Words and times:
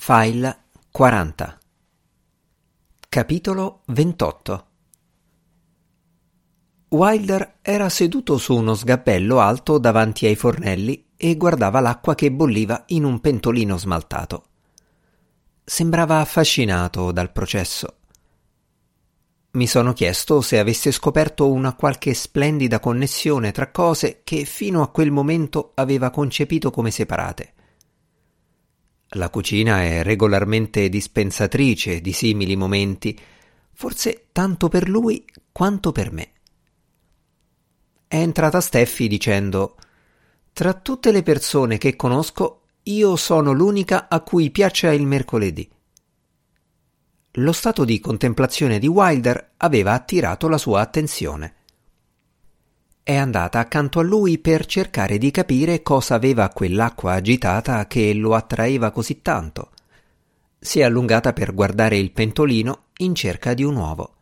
File 0.00 0.66
40 0.92 1.58
Capitolo 3.08 3.80
28 3.86 4.66
Wilder 6.90 7.56
era 7.60 7.88
seduto 7.88 8.38
su 8.38 8.54
uno 8.54 8.74
sgabello 8.74 9.40
alto 9.40 9.76
davanti 9.78 10.24
ai 10.24 10.36
fornelli 10.36 11.08
e 11.16 11.36
guardava 11.36 11.80
l'acqua 11.80 12.14
che 12.14 12.30
bolliva 12.30 12.84
in 12.86 13.04
un 13.04 13.20
pentolino 13.20 13.76
smaltato. 13.76 14.44
Sembrava 15.64 16.20
affascinato 16.20 17.10
dal 17.10 17.32
processo. 17.32 17.96
Mi 19.50 19.66
sono 19.66 19.92
chiesto 19.92 20.40
se 20.40 20.60
avesse 20.60 20.92
scoperto 20.92 21.50
una 21.50 21.74
qualche 21.74 22.14
splendida 22.14 22.78
connessione 22.78 23.50
tra 23.50 23.72
cose 23.72 24.20
che 24.22 24.44
fino 24.44 24.80
a 24.80 24.88
quel 24.88 25.10
momento 25.10 25.72
aveva 25.74 26.08
concepito 26.10 26.70
come 26.70 26.92
separate. 26.92 27.54
La 29.12 29.30
cucina 29.30 29.82
è 29.82 30.02
regolarmente 30.02 30.88
dispensatrice 30.90 32.00
di 32.00 32.12
simili 32.12 32.56
momenti, 32.56 33.18
forse 33.72 34.26
tanto 34.32 34.68
per 34.68 34.88
lui 34.88 35.24
quanto 35.50 35.92
per 35.92 36.12
me. 36.12 36.32
È 38.06 38.16
entrata 38.16 38.60
Steffi 38.60 39.08
dicendo 39.08 39.76
Tra 40.52 40.74
tutte 40.74 41.10
le 41.10 41.22
persone 41.22 41.78
che 41.78 41.96
conosco, 41.96 42.62
io 42.84 43.16
sono 43.16 43.52
l'unica 43.52 44.08
a 44.08 44.20
cui 44.20 44.50
piaccia 44.50 44.92
il 44.92 45.06
mercoledì. 45.06 45.68
Lo 47.32 47.52
stato 47.52 47.84
di 47.84 48.00
contemplazione 48.00 48.78
di 48.78 48.88
Wilder 48.88 49.52
aveva 49.58 49.92
attirato 49.92 50.48
la 50.48 50.58
sua 50.58 50.80
attenzione 50.80 51.57
è 53.08 53.16
andata 53.16 53.58
accanto 53.58 54.00
a 54.00 54.02
lui 54.02 54.36
per 54.36 54.66
cercare 54.66 55.16
di 55.16 55.30
capire 55.30 55.80
cosa 55.80 56.14
aveva 56.14 56.50
quell'acqua 56.50 57.14
agitata 57.14 57.86
che 57.86 58.12
lo 58.12 58.34
attraeva 58.34 58.90
così 58.90 59.22
tanto. 59.22 59.70
Si 60.58 60.80
è 60.80 60.82
allungata 60.82 61.32
per 61.32 61.54
guardare 61.54 61.96
il 61.96 62.12
pentolino 62.12 62.88
in 62.98 63.14
cerca 63.14 63.54
di 63.54 63.62
un 63.62 63.76
uovo. 63.76 64.16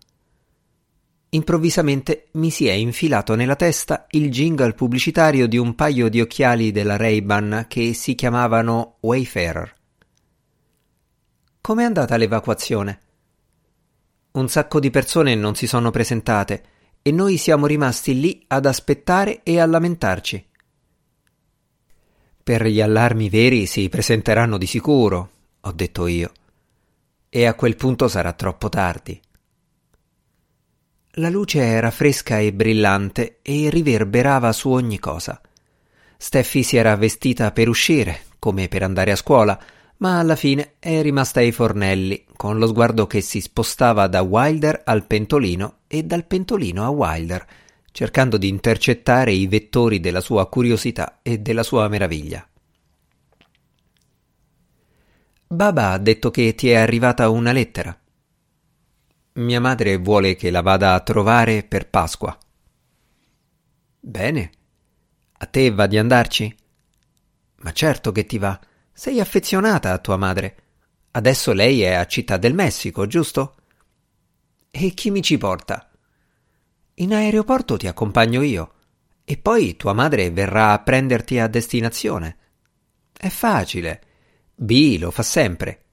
Improvvisamente 1.30 2.28
mi 2.34 2.50
si 2.50 2.68
è 2.68 2.74
infilato 2.74 3.34
nella 3.34 3.56
testa 3.56 4.06
il 4.10 4.30
jingle 4.30 4.74
pubblicitario 4.74 5.48
di 5.48 5.58
un 5.58 5.74
paio 5.74 6.08
di 6.08 6.20
occhiali 6.20 6.70
della 6.70 6.96
Ray-Ban 6.96 7.64
che 7.66 7.92
si 7.92 8.14
chiamavano 8.14 8.98
Wayfarer. 9.00 9.74
Com'è 11.60 11.82
andata 11.82 12.16
l'evacuazione? 12.16 13.00
Un 14.30 14.48
sacco 14.48 14.78
di 14.78 14.90
persone 14.90 15.34
non 15.34 15.56
si 15.56 15.66
sono 15.66 15.90
presentate 15.90 16.74
e 17.06 17.12
noi 17.12 17.36
siamo 17.36 17.66
rimasti 17.66 18.18
lì 18.18 18.42
ad 18.48 18.66
aspettare 18.66 19.44
e 19.44 19.60
a 19.60 19.66
lamentarci. 19.66 20.44
Per 22.42 22.66
gli 22.66 22.80
allarmi 22.80 23.28
veri 23.28 23.66
si 23.66 23.88
presenteranno 23.88 24.58
di 24.58 24.66
sicuro, 24.66 25.30
ho 25.60 25.70
detto 25.70 26.08
io, 26.08 26.32
e 27.28 27.46
a 27.46 27.54
quel 27.54 27.76
punto 27.76 28.08
sarà 28.08 28.32
troppo 28.32 28.68
tardi. 28.68 29.20
La 31.10 31.28
luce 31.28 31.60
era 31.60 31.92
fresca 31.92 32.40
e 32.40 32.52
brillante 32.52 33.38
e 33.40 33.70
riverberava 33.70 34.50
su 34.50 34.70
ogni 34.70 34.98
cosa. 34.98 35.40
Steffi 36.16 36.64
si 36.64 36.76
era 36.76 36.96
vestita 36.96 37.52
per 37.52 37.68
uscire, 37.68 38.22
come 38.40 38.66
per 38.66 38.82
andare 38.82 39.12
a 39.12 39.16
scuola, 39.16 39.56
ma 39.98 40.18
alla 40.18 40.36
fine 40.36 40.74
è 40.78 41.00
rimasta 41.00 41.40
ai 41.40 41.52
fornelli, 41.52 42.26
con 42.36 42.58
lo 42.58 42.66
sguardo 42.66 43.06
che 43.06 43.20
si 43.20 43.40
spostava 43.40 44.06
da 44.06 44.20
Wilder 44.22 44.82
al 44.84 45.06
pentolino 45.06 45.78
e 45.86 46.02
dal 46.02 46.26
pentolino 46.26 46.84
a 46.84 46.90
Wilder, 46.90 47.46
cercando 47.92 48.36
di 48.36 48.48
intercettare 48.48 49.32
i 49.32 49.46
vettori 49.46 50.00
della 50.00 50.20
sua 50.20 50.48
curiosità 50.48 51.20
e 51.22 51.38
della 51.38 51.62
sua 51.62 51.88
meraviglia. 51.88 52.46
Baba 55.48 55.92
ha 55.92 55.98
detto 55.98 56.30
che 56.30 56.54
ti 56.54 56.70
è 56.70 56.74
arrivata 56.74 57.28
una 57.30 57.52
lettera. 57.52 57.98
Mia 59.34 59.60
madre 59.60 59.96
vuole 59.96 60.34
che 60.34 60.50
la 60.50 60.60
vada 60.60 60.94
a 60.94 61.00
trovare 61.00 61.62
per 61.62 61.88
Pasqua. 61.88 62.36
Bene. 64.00 64.50
A 65.38 65.46
te 65.46 65.70
va 65.70 65.86
di 65.86 65.98
andarci? 65.98 66.56
Ma 67.56 67.72
certo 67.72 68.12
che 68.12 68.26
ti 68.26 68.38
va. 68.38 68.58
Sei 68.98 69.20
affezionata 69.20 69.92
a 69.92 69.98
tua 69.98 70.16
madre. 70.16 70.56
Adesso 71.10 71.52
lei 71.52 71.82
è 71.82 71.92
a 71.92 72.06
Città 72.06 72.38
del 72.38 72.54
Messico, 72.54 73.06
giusto? 73.06 73.56
E 74.70 74.94
chi 74.94 75.10
mi 75.10 75.20
ci 75.20 75.36
porta? 75.36 75.90
In 76.94 77.12
aeroporto 77.12 77.76
ti 77.76 77.88
accompagno 77.88 78.40
io. 78.40 78.72
E 79.22 79.36
poi 79.36 79.76
tua 79.76 79.92
madre 79.92 80.30
verrà 80.30 80.72
a 80.72 80.78
prenderti 80.78 81.38
a 81.38 81.46
destinazione. 81.46 82.38
È 83.12 83.28
facile. 83.28 84.00
B 84.54 84.96
lo 84.98 85.10
fa 85.10 85.22
sempre. 85.22 85.84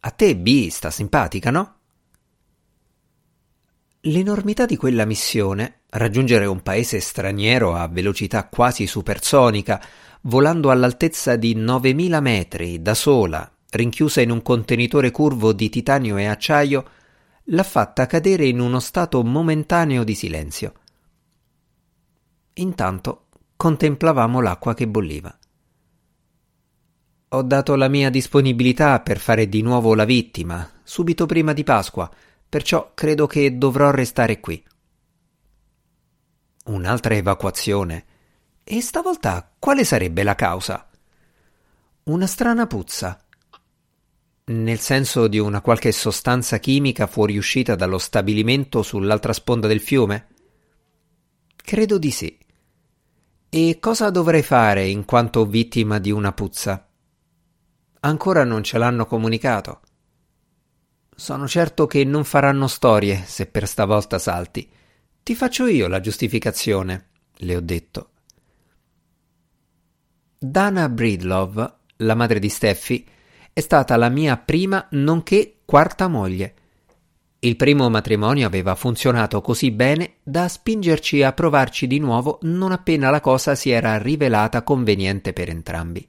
A 0.00 0.10
te 0.10 0.36
B 0.36 0.68
sta 0.70 0.90
simpatica, 0.90 1.52
no? 1.52 1.76
L'enormità 4.00 4.66
di 4.66 4.76
quella 4.76 5.04
missione, 5.04 5.82
raggiungere 5.90 6.46
un 6.46 6.62
paese 6.62 6.98
straniero 6.98 7.76
a 7.76 7.86
velocità 7.86 8.48
quasi 8.48 8.88
supersonica, 8.88 9.80
volando 10.26 10.70
all'altezza 10.70 11.36
di 11.36 11.54
9000 11.54 12.20
metri 12.20 12.82
da 12.82 12.94
sola, 12.94 13.50
rinchiusa 13.70 14.20
in 14.20 14.30
un 14.30 14.42
contenitore 14.42 15.10
curvo 15.10 15.52
di 15.52 15.68
titanio 15.68 16.16
e 16.16 16.26
acciaio, 16.26 16.84
l'ha 17.44 17.62
fatta 17.62 18.06
cadere 18.06 18.46
in 18.46 18.60
uno 18.60 18.80
stato 18.80 19.22
momentaneo 19.22 20.04
di 20.04 20.14
silenzio. 20.14 20.72
Intanto 22.54 23.26
contemplavamo 23.56 24.40
l'acqua 24.40 24.74
che 24.74 24.86
bolliva. 24.86 25.36
Ho 27.28 27.42
dato 27.42 27.74
la 27.74 27.88
mia 27.88 28.10
disponibilità 28.10 29.00
per 29.00 29.18
fare 29.18 29.48
di 29.48 29.60
nuovo 29.60 29.94
la 29.94 30.04
vittima, 30.04 30.70
subito 30.84 31.26
prima 31.26 31.52
di 31.52 31.64
Pasqua, 31.64 32.08
perciò 32.48 32.92
credo 32.94 33.26
che 33.26 33.58
dovrò 33.58 33.90
restare 33.90 34.38
qui. 34.38 34.62
Un'altra 36.66 37.14
evacuazione 37.14 38.04
e 38.64 38.80
stavolta 38.80 39.52
quale 39.58 39.84
sarebbe 39.84 40.22
la 40.22 40.34
causa? 40.34 40.88
Una 42.04 42.26
strana 42.26 42.66
puzza. 42.66 43.22
Nel 44.46 44.78
senso 44.78 45.28
di 45.28 45.38
una 45.38 45.60
qualche 45.60 45.92
sostanza 45.92 46.58
chimica 46.58 47.06
fuoriuscita 47.06 47.74
dallo 47.74 47.98
stabilimento 47.98 48.82
sull'altra 48.82 49.34
sponda 49.34 49.68
del 49.68 49.80
fiume? 49.80 50.28
Credo 51.56 51.98
di 51.98 52.10
sì. 52.10 52.38
E 53.48 53.78
cosa 53.80 54.10
dovrei 54.10 54.42
fare 54.42 54.86
in 54.86 55.04
quanto 55.04 55.46
vittima 55.46 55.98
di 55.98 56.10
una 56.10 56.32
puzza? 56.32 56.88
Ancora 58.00 58.44
non 58.44 58.62
ce 58.62 58.78
l'hanno 58.78 59.06
comunicato. 59.06 59.80
Sono 61.14 61.46
certo 61.46 61.86
che 61.86 62.04
non 62.04 62.24
faranno 62.24 62.66
storie 62.66 63.22
se 63.24 63.46
per 63.46 63.68
stavolta 63.68 64.18
salti. 64.18 64.68
Ti 65.22 65.34
faccio 65.34 65.66
io 65.66 65.86
la 65.86 66.00
giustificazione, 66.00 67.08
le 67.36 67.56
ho 67.56 67.60
detto. 67.60 68.08
Dana 70.46 70.90
Breedlove, 70.90 71.72
la 71.96 72.14
madre 72.14 72.38
di 72.38 72.50
Steffi, 72.50 73.02
è 73.50 73.60
stata 73.60 73.96
la 73.96 74.10
mia 74.10 74.36
prima 74.36 74.86
nonché 74.90 75.60
quarta 75.64 76.06
moglie. 76.06 76.54
Il 77.38 77.56
primo 77.56 77.88
matrimonio 77.88 78.46
aveva 78.46 78.74
funzionato 78.74 79.40
così 79.40 79.70
bene 79.70 80.16
da 80.22 80.46
spingerci 80.46 81.22
a 81.22 81.32
provarci 81.32 81.86
di 81.86 81.98
nuovo 81.98 82.40
non 82.42 82.72
appena 82.72 83.08
la 83.08 83.22
cosa 83.22 83.54
si 83.54 83.70
era 83.70 83.96
rivelata 83.96 84.62
conveniente 84.62 85.32
per 85.32 85.48
entrambi. 85.48 86.06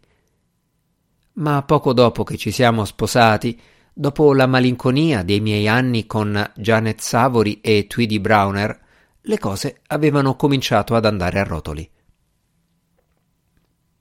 Ma 1.35 1.63
poco 1.63 1.93
dopo 1.93 2.23
che 2.25 2.35
ci 2.35 2.51
siamo 2.51 2.83
sposati, 2.83 3.57
dopo 3.93 4.33
la 4.33 4.47
malinconia 4.47 5.23
dei 5.23 5.39
miei 5.39 5.69
anni 5.69 6.05
con 6.05 6.51
Janet 6.55 6.99
Savory 6.99 7.59
e 7.61 7.87
Tweedy 7.87 8.19
Browner, 8.19 8.81
le 9.21 9.39
cose 9.39 9.79
avevano 9.87 10.35
cominciato 10.35 10.93
ad 10.93 11.05
andare 11.05 11.39
a 11.39 11.43
rotoli 11.43 11.89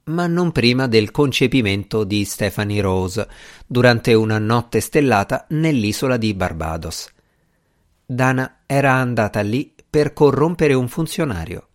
ma 0.05 0.27
non 0.27 0.53
prima 0.53 0.87
del 0.87 1.11
concepimento 1.11 2.05
di 2.05 2.25
Stephanie 2.25 2.81
Rose 2.81 3.27
durante 3.67 4.13
una 4.13 4.39
notte 4.39 4.81
stellata 4.81 5.47
nell'isola 5.51 6.17
di 6.17 6.35
Barbados. 6.35 7.11
Dana 8.05 8.63
era 8.67 8.93
andata 8.93 9.41
lì 9.41 9.73
per 9.89 10.13
corrompere 10.13 10.75
un 10.75 10.89
funzionario. 10.89 11.69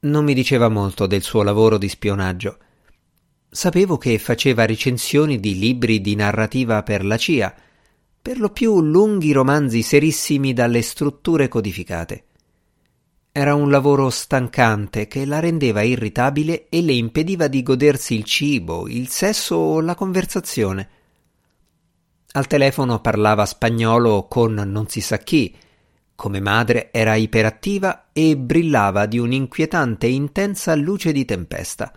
Non 0.00 0.24
mi 0.24 0.32
diceva 0.32 0.68
molto 0.68 1.06
del 1.06 1.22
suo 1.22 1.42
lavoro 1.42 1.76
di 1.76 1.88
spionaggio. 1.88 2.58
Sapevo 3.50 3.98
che 3.98 4.18
faceva 4.18 4.64
recensioni 4.64 5.40
di 5.40 5.58
libri 5.58 6.00
di 6.00 6.14
narrativa 6.14 6.82
per 6.82 7.04
la 7.04 7.16
CIA, 7.16 7.54
per 8.22 8.38
lo 8.38 8.50
più 8.50 8.80
lunghi 8.80 9.32
romanzi 9.32 9.82
serissimi 9.82 10.52
dalle 10.52 10.82
strutture 10.82 11.48
codificate. 11.48 12.27
Era 13.38 13.54
un 13.54 13.70
lavoro 13.70 14.10
stancante 14.10 15.06
che 15.06 15.24
la 15.24 15.38
rendeva 15.38 15.82
irritabile 15.82 16.68
e 16.68 16.82
le 16.82 16.94
impediva 16.94 17.46
di 17.46 17.62
godersi 17.62 18.16
il 18.16 18.24
cibo, 18.24 18.88
il 18.88 19.06
sesso 19.06 19.54
o 19.54 19.80
la 19.80 19.94
conversazione. 19.94 20.88
Al 22.32 22.48
telefono 22.48 23.00
parlava 23.00 23.46
spagnolo 23.46 24.26
con 24.26 24.54
non 24.54 24.88
si 24.88 25.00
sa 25.00 25.18
chi. 25.18 25.56
Come 26.16 26.40
madre 26.40 26.90
era 26.90 27.14
iperattiva 27.14 28.08
e 28.12 28.36
brillava 28.36 29.06
di 29.06 29.20
un'inquietante 29.20 30.08
e 30.08 30.14
intensa 30.14 30.74
luce 30.74 31.12
di 31.12 31.24
tempesta. 31.24 31.92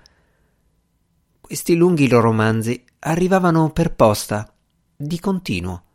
Questi 1.42 1.74
lunghi 1.74 2.08
romanzi 2.08 2.86
arrivavano 3.00 3.72
per 3.72 3.96
posta, 3.96 4.54
di 4.96 5.20
continuo. 5.20 5.86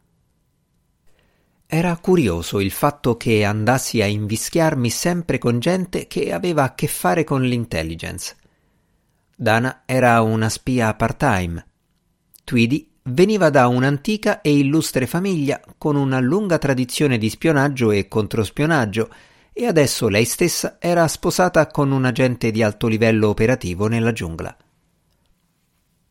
Era 1.68 1.96
curioso 1.96 2.60
il 2.60 2.70
fatto 2.70 3.16
che 3.16 3.44
andassi 3.44 4.00
a 4.00 4.06
invischiarmi 4.06 4.88
sempre 4.88 5.38
con 5.38 5.58
gente 5.58 6.06
che 6.06 6.32
aveva 6.32 6.62
a 6.62 6.74
che 6.74 6.86
fare 6.86 7.24
con 7.24 7.42
l'intelligence. 7.42 8.36
Dana 9.34 9.82
era 9.84 10.20
una 10.22 10.48
spia 10.48 10.94
part-time. 10.94 11.66
Tweedy 12.44 12.88
veniva 13.02 13.50
da 13.50 13.66
un'antica 13.66 14.40
e 14.42 14.56
illustre 14.56 15.08
famiglia 15.08 15.60
con 15.76 15.96
una 15.96 16.20
lunga 16.20 16.58
tradizione 16.58 17.18
di 17.18 17.28
spionaggio 17.28 17.90
e 17.90 18.06
controspionaggio 18.06 19.10
e 19.52 19.66
adesso 19.66 20.08
lei 20.08 20.24
stessa 20.24 20.76
era 20.78 21.08
sposata 21.08 21.66
con 21.66 21.90
un 21.90 22.04
agente 22.04 22.52
di 22.52 22.62
alto 22.62 22.86
livello 22.86 23.28
operativo 23.28 23.88
nella 23.88 24.12
giungla. 24.12 24.56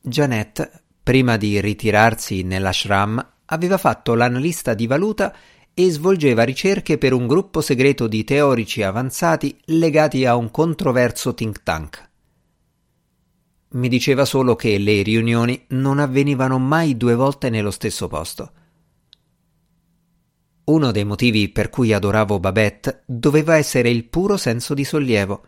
Janet, 0.01 0.83
prima 1.01 1.37
di 1.37 1.61
ritirarsi 1.61 2.43
nell'ashram, 2.43 3.34
aveva 3.45 3.77
fatto 3.77 4.15
l'analista 4.15 4.73
di 4.73 4.87
valuta 4.87 5.35
e 5.73 5.89
svolgeva 5.89 6.43
ricerche 6.43 6.97
per 6.97 7.11
un 7.11 7.27
gruppo 7.27 7.59
segreto 7.59 8.07
di 8.07 8.23
teorici 8.23 8.81
avanzati 8.81 9.57
legati 9.65 10.25
a 10.25 10.35
un 10.35 10.49
controverso 10.49 11.33
think 11.33 11.63
tank. 11.63 12.09
Mi 13.71 13.89
diceva 13.89 14.23
solo 14.23 14.55
che 14.55 14.77
le 14.77 15.01
riunioni 15.01 15.65
non 15.69 15.99
avvenivano 15.99 16.57
mai 16.59 16.95
due 16.95 17.13
volte 17.13 17.49
nello 17.49 17.71
stesso 17.71 18.07
posto. 18.07 18.51
Uno 20.65 20.91
dei 20.91 21.03
motivi 21.03 21.49
per 21.49 21.69
cui 21.69 21.91
adoravo 21.91 22.39
Babette 22.39 23.03
doveva 23.05 23.57
essere 23.57 23.89
il 23.89 24.05
puro 24.05 24.37
senso 24.37 24.73
di 24.73 24.85
sollievo. 24.85 25.45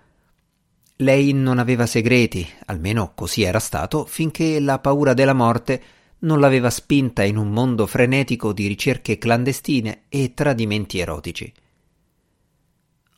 Lei 0.97 1.31
non 1.31 1.57
aveva 1.57 1.85
segreti, 1.85 2.45
almeno 2.65 3.13
così 3.15 3.43
era 3.43 3.59
stato, 3.59 4.05
finché 4.05 4.59
la 4.59 4.79
paura 4.79 5.13
della 5.13 5.33
morte 5.33 5.81
non 6.19 6.39
l'aveva 6.39 6.69
spinta 6.69 7.23
in 7.23 7.37
un 7.37 7.49
mondo 7.49 7.85
frenetico 7.85 8.53
di 8.53 8.67
ricerche 8.67 9.17
clandestine 9.17 10.03
e 10.09 10.33
tradimenti 10.33 10.99
erotici. 10.99 11.53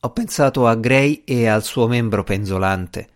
Ho 0.01 0.11
pensato 0.11 0.67
a 0.67 0.75
Gray 0.75 1.23
e 1.25 1.47
al 1.47 1.63
suo 1.63 1.87
membro 1.87 2.23
penzolante. 2.23 3.09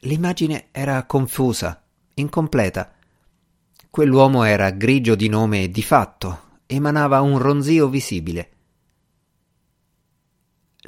L'immagine 0.00 0.68
era 0.70 1.04
confusa, 1.04 1.82
incompleta. 2.14 2.92
Quell'uomo 3.90 4.44
era 4.44 4.70
grigio 4.70 5.14
di 5.14 5.28
nome 5.28 5.64
e 5.64 5.70
di 5.70 5.82
fatto, 5.82 6.60
emanava 6.66 7.20
un 7.20 7.38
ronzio 7.38 7.88
visibile. 7.88 8.50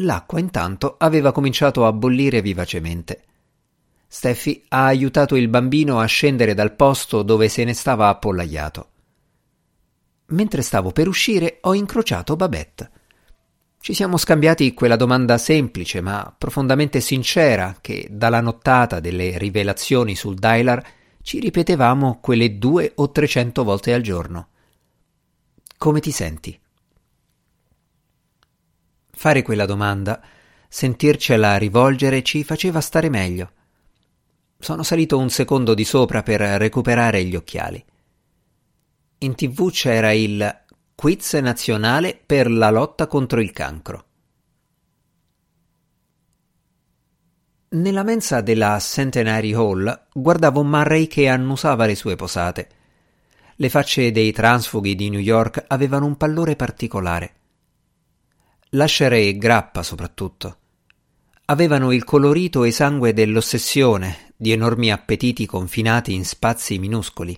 L'acqua 0.00 0.38
intanto 0.38 0.94
aveva 0.98 1.32
cominciato 1.32 1.84
a 1.84 1.92
bollire 1.92 2.40
vivacemente. 2.40 3.24
Steffi 4.10 4.64
ha 4.68 4.86
aiutato 4.86 5.36
il 5.36 5.48
bambino 5.48 6.00
a 6.00 6.06
scendere 6.06 6.54
dal 6.54 6.74
posto 6.74 7.22
dove 7.22 7.50
se 7.50 7.62
ne 7.64 7.74
stava 7.74 8.08
appollaiato. 8.08 8.88
Mentre 10.28 10.62
stavo 10.62 10.92
per 10.92 11.08
uscire 11.08 11.58
ho 11.60 11.74
incrociato 11.74 12.34
Babette. 12.34 12.90
Ci 13.78 13.92
siamo 13.92 14.16
scambiati 14.16 14.72
quella 14.72 14.96
domanda 14.96 15.36
semplice 15.36 16.00
ma 16.00 16.34
profondamente 16.36 17.00
sincera 17.00 17.76
che 17.82 18.08
dalla 18.10 18.40
nottata 18.40 18.98
delle 18.98 19.36
rivelazioni 19.36 20.16
sul 20.16 20.36
dialer 20.36 20.84
ci 21.22 21.38
ripetevamo 21.38 22.18
quelle 22.20 22.56
due 22.56 22.92
o 22.94 23.10
trecento 23.10 23.62
volte 23.62 23.92
al 23.92 24.00
giorno. 24.00 24.48
Come 25.76 26.00
ti 26.00 26.10
senti? 26.10 26.58
Fare 29.10 29.42
quella 29.42 29.66
domanda, 29.66 30.20
sentircela 30.66 31.58
rivolgere 31.58 32.22
ci 32.22 32.42
faceva 32.42 32.80
stare 32.80 33.10
meglio. 33.10 33.52
Sono 34.60 34.82
salito 34.82 35.16
un 35.18 35.30
secondo 35.30 35.72
di 35.72 35.84
sopra 35.84 36.24
per 36.24 36.40
recuperare 36.40 37.24
gli 37.24 37.36
occhiali. 37.36 37.82
In 39.18 39.34
tv 39.36 39.70
c'era 39.70 40.10
il 40.12 40.64
quiz 40.96 41.34
nazionale 41.34 42.20
per 42.26 42.50
la 42.50 42.68
lotta 42.70 43.06
contro 43.06 43.40
il 43.40 43.52
cancro. 43.52 44.04
Nella 47.70 48.02
mensa 48.02 48.40
della 48.40 48.78
Centenary 48.80 49.52
Hall 49.52 50.06
guardavo 50.12 50.64
Murray 50.64 51.06
che 51.06 51.28
annusava 51.28 51.86
le 51.86 51.94
sue 51.94 52.16
posate. 52.16 52.68
Le 53.54 53.68
facce 53.68 54.10
dei 54.10 54.32
transfughi 54.32 54.96
di 54.96 55.08
New 55.08 55.20
York 55.20 55.64
avevano 55.68 56.06
un 56.06 56.16
pallore 56.16 56.56
particolare. 56.56 57.34
Lasher 58.70 59.12
e 59.12 59.36
Grappa 59.36 59.84
soprattutto. 59.84 60.58
Avevano 61.44 61.92
il 61.92 62.02
colorito 62.04 62.64
e 62.64 62.72
sangue 62.72 63.12
dell'ossessione, 63.12 64.27
di 64.40 64.52
enormi 64.52 64.92
appetiti 64.92 65.46
confinati 65.46 66.14
in 66.14 66.24
spazi 66.24 66.78
minuscoli. 66.78 67.36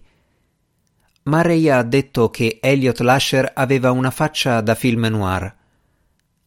Murray 1.23 1.69
ha 1.70 1.82
detto 1.82 2.29
che 2.29 2.58
Elliot 2.61 3.00
Lasher 3.00 3.52
aveva 3.55 3.91
una 3.91 4.11
faccia 4.11 4.61
da 4.61 4.75
film 4.75 5.06
noir. 5.06 5.56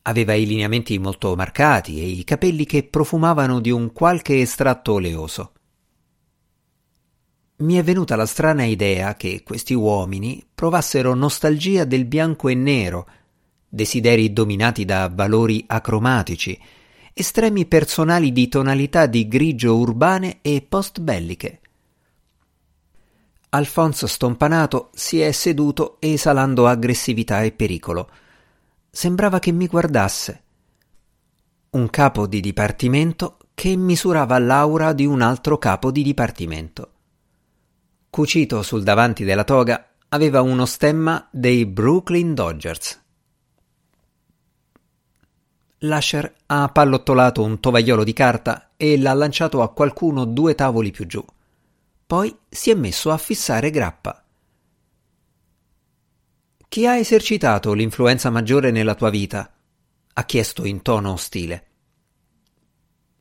Aveva 0.04 0.34
i 0.34 0.46
lineamenti 0.46 1.00
molto 1.00 1.36
marcati 1.36 2.00
e 2.00 2.06
i 2.06 2.24
capelli 2.24 2.66
che 2.66 2.84
profumavano 2.84 3.60
di 3.60 3.72
un 3.72 3.92
qualche 3.94 4.42
estratto 4.42 4.94
oleoso. 4.94 5.54
Mi 7.56 7.76
è 7.76 7.84
venuta 7.84 8.16
la 8.16 8.28
strana 8.28 8.64
idea 8.64 9.16
che 9.16 9.42
questi 9.44 9.74
uomini 9.74 10.46
provassero 10.54 11.16
nostalgia 11.16 11.84
del 11.84 12.06
bianco 12.06 12.50
e 12.50 12.54
nero, 12.54 13.08
desideri 13.68 14.32
dominati 14.32 14.86
da 14.86 15.10
valori 15.12 15.64
acromatici, 15.66 16.60
estremi 17.14 17.66
personali 17.68 18.32
di 18.32 18.48
tonalità 18.48 19.06
di 19.06 19.28
grigio 19.28 19.78
urbane 19.78 20.40
e 20.42 20.66
post-belliche. 20.68 21.60
Alfonso 23.50 24.08
Stompanato 24.08 24.90
si 24.96 25.22
è 25.22 25.32
seduto 25.32 25.98
esalando 26.00 26.68
aggressività 26.68 27.44
e 27.44 27.52
pericolo. 27.52 28.10
Sembrava 28.90 29.38
che 29.38 29.52
mi 29.52 29.68
guardasse. 29.68 30.42
Un 31.70 31.90
capo 31.90 32.26
di 32.26 32.40
dipartimento 32.40 33.38
che 33.54 33.76
misurava 33.76 34.40
l'aura 34.40 34.92
di 34.94 35.06
un 35.06 35.22
altro 35.22 35.60
capo 35.60 35.92
di 35.92 36.02
dipartimento. 36.02 36.92
Cucito 38.10 38.64
sul 38.64 38.82
davanti 38.82 39.24
della 39.24 39.44
toga 39.44 39.94
aveva 40.10 40.42
uno 40.42 40.66
stemma 40.66 41.28
dei 41.32 41.68
Brooklyn 41.68 42.34
Dodgers. 42.34 43.03
Lasher 45.86 46.34
ha 46.46 46.70
pallottolato 46.70 47.44
un 47.44 47.60
tovagliolo 47.60 48.04
di 48.04 48.14
carta 48.14 48.72
e 48.78 48.98
l'ha 48.98 49.14
lanciato 49.14 49.62
a 49.62 49.74
qualcuno 49.74 50.26
due 50.26 50.56
tavoli 50.56 50.92
più 50.92 51.06
giù. 51.06 51.24
Poi 52.06 52.36
si 52.48 52.70
è 52.70 52.74
messo 52.74 53.12
a 53.12 53.18
fissare 53.18 53.70
grappa. 53.70 54.24
Chi 56.70 56.88
ha 56.88 56.96
esercitato 56.96 57.74
l'influenza 57.74 58.30
maggiore 58.30 58.72
nella 58.72 58.96
tua 58.96 59.10
vita? 59.10 59.52
ha 60.16 60.24
chiesto 60.26 60.66
in 60.66 60.82
tono 60.82 61.14
ostile. 61.14 61.68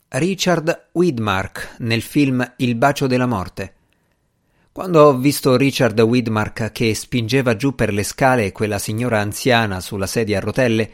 Richard 0.08 0.90
Widmark 0.92 1.76
nel 1.78 2.02
film 2.02 2.54
Il 2.58 2.74
bacio 2.76 3.06
della 3.06 3.26
morte. 3.26 3.74
Quando 4.70 5.02
ho 5.04 5.16
visto 5.16 5.56
Richard 5.56 5.98
Widmark 5.98 6.70
che 6.70 6.94
spingeva 6.94 7.56
giù 7.56 7.74
per 7.74 7.92
le 7.92 8.04
scale 8.04 8.52
quella 8.52 8.78
signora 8.78 9.20
anziana 9.20 9.80
sulla 9.80 10.06
sedia 10.06 10.38
a 10.38 10.40
rotelle, 10.40 10.90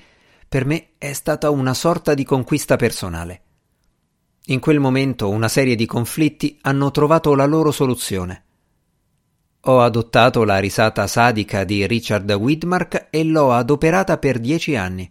per 0.49 0.64
me 0.64 0.90
è 0.97 1.12
stata 1.12 1.50
una 1.50 1.75
sorta 1.75 2.14
di 2.14 2.25
conquista 2.25 2.76
personale. 2.76 3.43
In 4.47 4.61
quel 4.61 4.81
momento 4.81 5.28
una 5.28 5.49
serie 5.49 5.75
di 5.75 5.85
conflitti 5.85 6.59
hanno 6.62 6.90
trovato 6.90 7.35
la 7.35 7.45
loro 7.45 7.71
soluzione. 7.71 8.45
Ho 9.62 9.81
adottato 9.81 10.45
la 10.45 10.59
risata 10.59 11.07
sadica 11.07 11.64
di 11.64 11.87
Richard 11.87 12.31
Widmark 12.31 13.09
e 13.11 13.25
l'ho 13.25 13.52
adoperata 13.52 14.17
per 14.17 14.38
dieci 14.38 14.75
anni. 14.75 15.11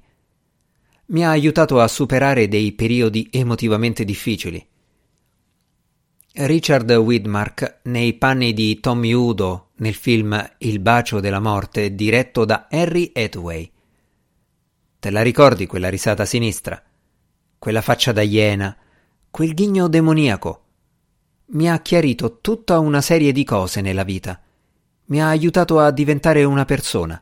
Mi 1.08 1.24
ha 1.24 1.30
aiutato 1.30 1.80
a 1.80 1.88
superare 1.88 2.48
dei 2.48 2.72
periodi 2.72 3.30
emotivamente 3.32 4.04
difficili. 4.04 4.66
Richard 6.34 6.90
Widmark, 6.90 7.82
nei 7.84 8.14
panni 8.14 8.54
di 8.54 8.80
Tommy 8.80 9.14
Udo 9.14 9.70
nel 9.78 9.94
film 9.94 10.56
Il 10.60 10.80
bacio 10.80 11.20
della 11.20 11.40
morte, 11.40 11.94
diretto 11.94 12.44
da 12.46 12.68
Harry 12.70 13.12
Hathaway. 13.14 13.72
Te 15.00 15.12
la 15.12 15.22
ricordi 15.22 15.68
quella 15.68 15.90
risata 15.90 16.26
sinistra? 16.26 16.82
Quella 17.60 17.82
faccia 17.82 18.12
da 18.12 18.24
iena? 18.24 18.76
Quel 19.30 19.54
ghigno 19.54 19.88
demoniaco? 19.88 20.64
Mi 21.50 21.70
ha 21.70 21.80
chiarito 21.82 22.40
tutta 22.42 22.80
una 22.80 23.02
serie 23.02 23.32
di 23.32 23.44
cose 23.44 23.82
nella 23.82 24.04
vita. 24.04 24.42
Mi 25.06 25.22
ha 25.22 25.28
aiutato 25.28 25.80
a 25.80 25.92
diventare 25.92 26.44
una 26.44 26.66
persona. 26.66 27.22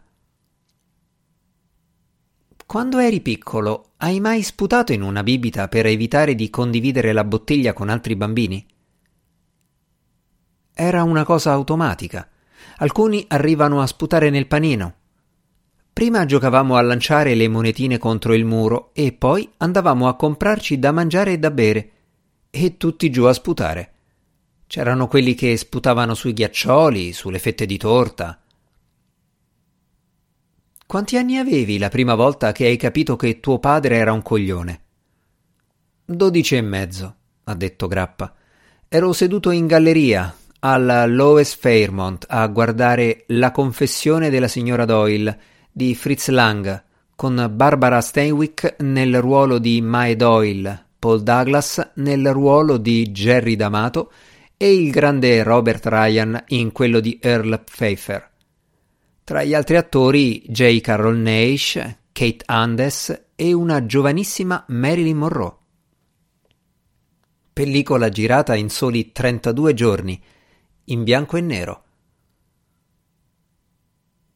Quando 2.65 2.97
eri 2.97 3.19
piccolo, 3.19 3.91
hai 3.97 4.21
mai 4.21 4.41
sputato 4.41 4.93
in 4.93 5.01
una 5.01 5.21
bibita 5.21 5.67
per 5.67 5.85
evitare 5.85 6.33
di 6.33 6.49
condividere 6.49 7.11
la 7.11 7.25
bottiglia 7.25 7.73
con 7.73 7.89
altri 7.89 8.15
bambini? 8.15 8.65
Era 10.73 11.03
una 11.03 11.25
cosa 11.25 11.51
automatica. 11.51 12.27
Alcuni 12.77 13.25
arrivano 13.27 13.81
a 13.81 13.85
sputare 13.85 14.29
nel 14.29 14.47
panino, 14.47 14.95
Prima 15.95 16.25
giocavamo 16.25 16.75
a 16.75 16.81
lanciare 16.81 17.35
le 17.35 17.47
monetine 17.47 17.97
contro 17.97 18.33
il 18.33 18.43
muro 18.43 18.89
e 18.91 19.13
poi 19.13 19.49
andavamo 19.55 20.09
a 20.09 20.17
comprarci 20.17 20.77
da 20.77 20.91
mangiare 20.91 21.31
e 21.31 21.39
da 21.39 21.51
bere 21.51 21.91
e 22.49 22.75
tutti 22.75 23.09
giù 23.09 23.23
a 23.23 23.31
sputare. 23.31 23.93
C'erano 24.67 25.07
quelli 25.07 25.35
che 25.35 25.55
sputavano 25.55 26.13
sui 26.13 26.33
ghiaccioli, 26.33 27.13
sulle 27.13 27.39
fette 27.39 27.65
di 27.65 27.77
torta. 27.77 28.37
Quanti 30.85 31.15
anni 31.15 31.37
avevi 31.37 31.77
la 31.77 31.87
prima 31.87 32.15
volta 32.15 32.51
che 32.51 32.65
hai 32.65 32.75
capito 32.75 33.15
che 33.15 33.39
tuo 33.39 33.59
padre 33.59 33.95
era 33.95 34.11
un 34.11 34.21
coglione? 34.21 34.81
Dodici 36.03 36.57
e 36.57 36.61
mezzo, 36.61 37.15
ha 37.45 37.55
detto 37.55 37.87
Grappa. 37.87 38.33
Ero 38.89 39.13
seduto 39.13 39.49
in 39.49 39.65
galleria, 39.65 40.35
alla 40.59 41.05
Lois 41.05 41.55
Fairmont, 41.55 42.25
a 42.27 42.45
guardare 42.47 43.23
La 43.27 43.51
confessione 43.51 44.29
della 44.29 44.49
signora 44.49 44.83
Doyle 44.83 45.53
di 45.77 45.93
Fritz 45.93 46.29
Lang, 46.29 46.83
con 47.17 47.51
Barbara 47.53 47.99
Steinwick 47.99 48.77
nel 48.79 49.19
ruolo 49.19 49.57
di 49.59 49.81
Mae 49.81 50.15
Doyle, 50.15 50.85
Paul 50.97 51.21
Douglas 51.21 51.91
nel 51.95 52.31
ruolo 52.31 52.77
di 52.77 53.11
Jerry 53.11 53.57
D'Amato 53.57 54.09
e 54.55 54.73
il 54.73 54.89
grande 54.89 55.43
Robert 55.43 55.85
Ryan 55.85 56.45
in 56.47 56.71
quello 56.71 57.01
di 57.01 57.19
Earl 57.21 57.61
Pfeiffer. 57.61 58.31
Tra 59.25 59.43
gli 59.43 59.53
altri 59.53 59.75
attori 59.75 60.43
J. 60.47 60.79
Carroll 60.79 61.19
Naish, 61.19 61.97
Kate 62.13 62.43
Andes 62.45 63.25
e 63.35 63.51
una 63.51 63.85
giovanissima 63.85 64.63
Marilyn 64.69 65.17
Monroe. 65.17 65.55
Pellicola 67.51 68.07
girata 68.07 68.55
in 68.55 68.69
soli 68.69 69.11
32 69.11 69.73
giorni, 69.73 70.23
in 70.85 71.03
bianco 71.03 71.35
e 71.35 71.41
nero. 71.41 71.84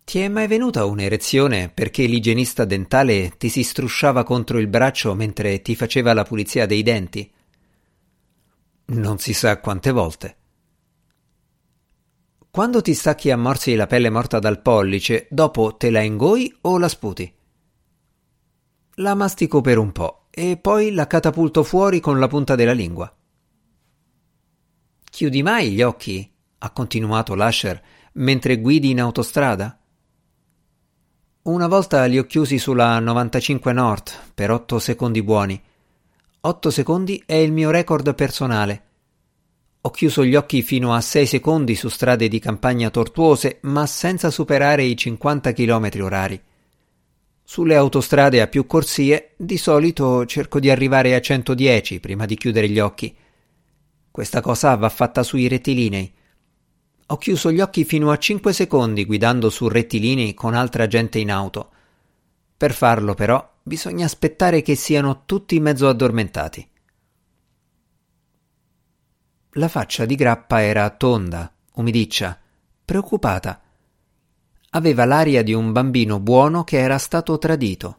Ti 0.10 0.22
è 0.22 0.28
mai 0.28 0.48
venuta 0.48 0.86
un'erezione 0.86 1.70
perché 1.70 2.08
l'igienista 2.08 2.66
dentale 2.66 3.34
ti 3.38 3.48
si 3.48 3.62
strusciava 3.62 4.24
contro 4.24 4.58
il 4.58 4.66
braccio 4.66 5.13
mentre 5.13 5.62
ti 5.62 5.75
faceva 5.75 6.13
la 6.13 6.24
pulizia 6.24 6.66
dei 6.66 6.82
denti? 6.82 7.32
Non 8.86 9.20
si 9.20 9.34
sa 9.34 9.60
quante 9.60 9.92
volte. 9.92 10.38
Quando 12.50 12.82
ti 12.82 12.96
stacchi 12.96 13.30
a 13.30 13.38
morsi 13.38 13.75
la 13.75 13.86
pelle 13.86 14.10
morta 14.10 14.39
dal 14.39 14.63
pollice, 14.63 15.28
dopo 15.30 15.75
te 15.75 15.92
la 15.92 16.01
ingoi 16.01 16.58
o 16.62 16.80
la 16.80 16.88
sputi? 16.88 17.32
La 18.96 19.13
mastico 19.13 19.62
per 19.62 19.78
un 19.78 19.92
po' 19.92 20.25
e 20.32 20.58
poi 20.58 20.92
la 20.92 21.06
catapulto 21.06 21.63
fuori 21.63 22.00
con 22.00 22.18
la 22.18 22.28
punta 22.28 22.56
della 22.56 22.74
lingua. 22.74 23.16
Chiudi 25.08 25.44
mai 25.44 25.70
gli 25.70 25.84
occhi? 25.84 26.34
ha 26.62 26.72
continuato 26.72 27.36
Lasher 27.36 27.80
mentre 28.13 28.58
guidi 28.58 28.89
in 28.89 29.01
autostrada? 29.01 29.79
Una 31.50 31.65
volta 31.65 32.06
li 32.06 32.20
ho 32.20 32.25
chiusi 32.25 32.60
sulla 32.60 33.00
95 33.00 33.74
North 33.74 34.34
per 34.36 34.51
8 34.51 34.77
secondi 34.77 35.24
buoni. 35.24 35.60
8 36.41 36.70
secondi 36.70 37.24
è 37.25 37.34
il 37.34 37.51
mio 37.51 37.72
record 37.72 38.13
personale. 38.13 38.84
Ho 39.82 39.89
chiuso 39.89 40.24
gli 40.24 40.36
occhi 40.36 40.62
fino 40.62 40.94
a 40.94 41.01
6 41.01 41.25
secondi 41.25 41.74
su 41.74 41.89
strade 41.89 42.27
di 42.27 42.38
campagna 42.38 42.91
tortuose, 42.91 43.58
ma 43.62 43.88
senza 43.88 44.29
superare 44.29 44.84
i 44.84 44.96
50 44.96 45.51
km 45.53 45.89
orari. 46.01 46.39
Sulle 47.44 47.75
autostrade 47.75 48.41
a 48.41 48.48
più 48.48 48.68
corsie, 48.68 49.32
di 49.36 49.58
solito 49.58 50.27
cerco 50.27 50.60
di 50.60 50.70
arrivare 50.70 51.15
a 51.15 51.20
110 51.20 52.00
prima 52.00 52.27
di 52.27 52.36
chiudere 52.36 52.70
gli 52.70 52.77
occhi. 52.77 53.15
Questa 54.12 54.41
cosa 54.41 54.75
va 54.75 54.89
fatta 54.89 55.24
sui 55.24 55.48
rettilinei. 55.48 56.13
Ho 57.12 57.18
chiuso 57.18 57.51
gli 57.51 57.60
occhi 57.60 57.86
fino 57.86 58.12
a 58.12 58.18
5 58.18 58.54
secondi 58.54 59.04
guidando 59.04 59.50
su 59.50 59.68
rettilinei 59.68 60.36
con 60.36 60.54
altra 60.54 60.86
gente 60.86 61.18
in 61.18 61.32
auto. 61.32 61.72
Per 62.56 62.72
farlo, 62.72 63.16
però, 63.16 63.58
bisogna 63.63 64.06
aspettare 64.06 64.62
che 64.62 64.75
siano 64.75 65.24
tutti 65.25 65.60
mezzo 65.60 65.88
addormentati. 65.88 66.70
La 69.54 69.68
faccia 69.68 70.06
di 70.06 70.13
Grappa 70.13 70.62
era 70.62 70.88
tonda, 70.92 71.51
umidiccia, 71.74 72.39
preoccupata. 72.86 73.60
Aveva 74.72 75.06
l'aria 75.06 75.42
di 75.42 75.54
un 75.54 75.72
bambino 75.72 76.20
buono 76.20 76.63
che 76.63 76.78
era 76.78 77.00
stato 77.00 77.39
tradito. 77.39 77.98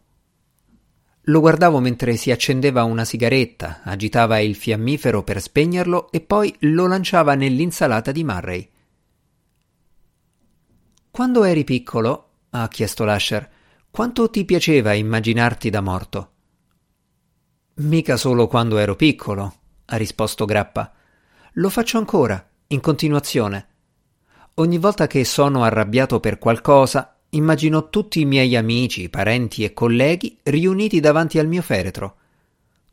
Lo 1.23 1.40
guardavo 1.40 1.81
mentre 1.81 2.14
si 2.17 2.31
accendeva 2.31 2.85
una 2.85 3.05
sigaretta, 3.05 3.81
agitava 3.83 4.38
il 4.38 4.55
fiammifero 4.55 5.25
per 5.25 5.40
spegnerlo 5.40 6.12
e 6.12 6.21
poi 6.21 6.55
lo 6.61 6.87
lanciava 6.87 7.35
nell'insalata 7.35 8.12
di 8.12 8.23
Murray. 8.23 8.71
Quando 11.12 11.43
eri 11.43 11.64
piccolo, 11.64 12.29
ha 12.50 12.69
chiesto 12.69 13.05
Lasher, 13.05 13.50
quanto 13.90 14.31
ti 14.31 14.45
piaceva 14.45 14.93
immaginarti 14.93 15.69
da 15.69 15.81
morto? 15.81 16.31
Mica 17.75 18.17
solo 18.17 18.47
quando 18.47 18.79
ero 18.79 18.95
piccolo, 18.95 19.55
ha 19.87 19.97
risposto 19.97 20.45
Grappa. 20.45 20.93
Lo 21.55 21.69
faccio 21.69 21.99
ancora, 21.99 22.49
in 22.69 22.81
continuazione. 22.81 23.67
Ogni 24.55 24.79
volta 24.79 25.09
che 25.09 25.25
sono 25.25 25.64
arrabbiato 25.64 26.21
per 26.21 26.38
qualcosa, 26.38 27.19
immagino 27.31 27.88
tutti 27.90 28.21
i 28.21 28.25
miei 28.25 28.55
amici, 28.55 29.09
parenti 29.09 29.64
e 29.64 29.73
colleghi 29.73 30.38
riuniti 30.45 31.00
davanti 31.00 31.40
al 31.40 31.49
mio 31.49 31.62
feretro. 31.62 32.17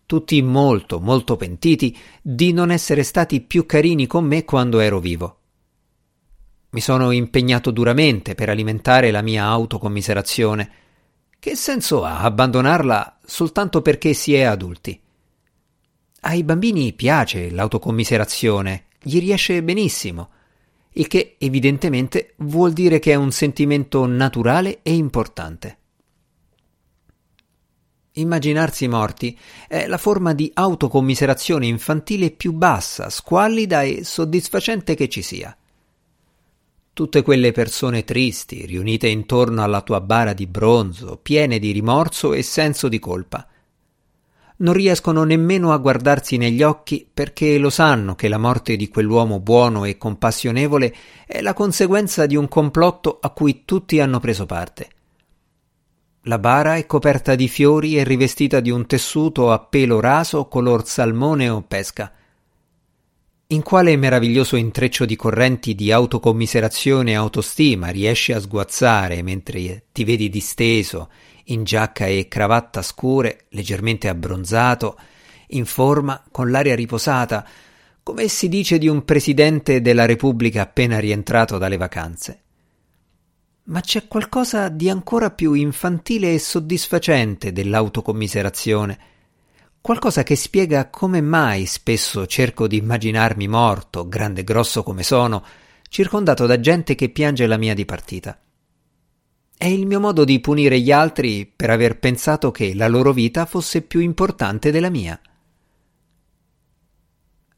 Tutti 0.07 0.41
molto, 0.41 0.99
molto 0.99 1.35
pentiti 1.35 1.95
di 2.19 2.51
non 2.51 2.71
essere 2.71 3.03
stati 3.03 3.41
più 3.41 3.67
carini 3.67 4.07
con 4.07 4.25
me 4.25 4.43
quando 4.43 4.79
ero 4.79 4.99
vivo. 4.99 5.36
Mi 6.77 6.83
sono 6.83 7.09
impegnato 7.09 7.71
duramente 7.71 8.35
per 8.35 8.49
alimentare 8.49 9.09
la 9.09 9.23
mia 9.23 9.45
autocommiserazione. 9.45 10.69
Che 11.39 11.55
senso 11.55 12.03
ha 12.03 12.19
abbandonarla 12.19 13.17
soltanto 13.25 13.81
perché 13.81 14.13
si 14.13 14.35
è 14.35 14.43
adulti? 14.43 15.01
Ai 16.19 16.43
bambini 16.43 16.93
piace 16.93 17.49
l'autocommiserazione, 17.49 18.89
gli 19.01 19.17
riesce 19.17 19.63
benissimo, 19.63 20.29
il 20.91 21.07
che 21.07 21.37
evidentemente 21.39 22.35
vuol 22.37 22.73
dire 22.73 22.99
che 22.99 23.11
è 23.11 23.15
un 23.15 23.31
sentimento 23.31 24.05
naturale 24.05 24.81
e 24.83 24.93
importante. 24.93 25.77
Immaginarsi 28.11 28.87
morti 28.87 29.35
è 29.67 29.87
la 29.87 29.97
forma 29.97 30.33
di 30.33 30.51
autocommiserazione 30.53 31.65
infantile 31.65 32.29
più 32.29 32.51
bassa, 32.51 33.09
squallida 33.09 33.81
e 33.81 34.03
soddisfacente 34.03 34.93
che 34.93 35.09
ci 35.09 35.23
sia 35.23 35.57
tutte 36.97 37.21
quelle 37.21 37.51
persone 37.51 38.03
tristi, 38.03 38.65
riunite 38.65 39.07
intorno 39.07 39.61
alla 39.61 39.81
tua 39.81 40.01
bara 40.01 40.33
di 40.33 40.47
bronzo, 40.47 41.19
piene 41.21 41.59
di 41.59 41.69
rimorso 41.69 42.33
e 42.33 42.41
senso 42.41 42.87
di 42.87 42.97
colpa. 42.97 43.47
Non 44.55 44.73
riescono 44.73 45.23
nemmeno 45.23 45.73
a 45.73 45.77
guardarsi 45.77 46.37
negli 46.37 46.63
occhi 46.63 47.07
perché 47.13 47.59
lo 47.59 47.69
sanno 47.69 48.15
che 48.15 48.27
la 48.27 48.39
morte 48.39 48.75
di 48.75 48.89
quell'uomo 48.89 49.39
buono 49.39 49.85
e 49.85 49.99
compassionevole 49.99 50.95
è 51.27 51.39
la 51.41 51.53
conseguenza 51.53 52.25
di 52.25 52.35
un 52.35 52.47
complotto 52.47 53.19
a 53.21 53.29
cui 53.29 53.61
tutti 53.63 53.99
hanno 53.99 54.19
preso 54.19 54.47
parte. 54.47 54.89
La 56.21 56.39
bara 56.39 56.77
è 56.77 56.87
coperta 56.87 57.35
di 57.35 57.47
fiori 57.47 57.95
e 57.95 58.03
rivestita 58.03 58.59
di 58.59 58.71
un 58.71 58.87
tessuto 58.87 59.51
a 59.51 59.59
pelo 59.59 59.99
raso 59.99 60.47
color 60.47 60.87
salmone 60.87 61.47
o 61.47 61.61
pesca. 61.61 62.11
In 63.49 63.63
quale 63.63 63.95
meraviglioso 63.95 64.57
intreccio 64.57 65.05
di 65.05 65.15
correnti 65.15 65.73
di 65.73 65.89
autocommiserazione 65.89 67.11
e 67.11 67.15
autostima 67.15 67.87
riesci 67.87 68.33
a 68.33 68.41
sguazzare 68.41 69.21
mentre 69.21 69.85
ti 69.93 70.03
vedi 70.03 70.27
disteso, 70.27 71.09
in 71.45 71.63
giacca 71.63 72.07
e 72.07 72.27
cravatta 72.27 72.81
scure, 72.81 73.45
leggermente 73.51 74.09
abbronzato, 74.09 74.99
in 75.51 75.63
forma, 75.63 76.25
con 76.29 76.51
l'aria 76.51 76.75
riposata, 76.75 77.47
come 78.03 78.27
si 78.27 78.49
dice 78.49 78.77
di 78.77 78.89
un 78.89 79.05
presidente 79.05 79.79
della 79.79 80.05
Repubblica 80.05 80.63
appena 80.63 80.99
rientrato 80.99 81.57
dalle 81.57 81.77
vacanze. 81.77 82.41
Ma 83.63 83.79
c'è 83.79 84.09
qualcosa 84.09 84.67
di 84.67 84.89
ancora 84.89 85.31
più 85.31 85.53
infantile 85.53 86.33
e 86.33 86.39
soddisfacente 86.39 87.53
dell'autocommiserazione 87.53 88.99
qualcosa 89.87 90.23
che 90.23 90.35
spiega 90.35 90.89
come 90.89 91.21
mai 91.21 91.65
spesso 91.65 92.25
cerco 92.25 92.67
di 92.67 92.75
immaginarmi 92.75 93.47
morto, 93.47 94.05
grande 94.05 94.41
e 94.41 94.43
grosso 94.43 94.83
come 94.83 95.01
sono, 95.01 95.45
circondato 95.87 96.45
da 96.45 96.59
gente 96.59 96.93
che 96.93 97.07
piange 97.07 97.47
la 97.47 97.55
mia 97.55 97.73
dipartita. 97.73 98.37
È 99.57 99.65
il 99.65 99.85
mio 99.85 100.01
modo 100.01 100.25
di 100.25 100.41
punire 100.41 100.77
gli 100.81 100.91
altri 100.91 101.45
per 101.45 101.69
aver 101.69 101.99
pensato 101.99 102.51
che 102.51 102.75
la 102.75 102.89
loro 102.89 103.13
vita 103.13 103.45
fosse 103.45 103.81
più 103.81 104.01
importante 104.01 104.71
della 104.71 104.89
mia. 104.89 105.17